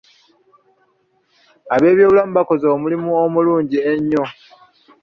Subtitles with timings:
[1.73, 4.23] Ab'ebyobulamu bakoze omulimu omulungi ennyo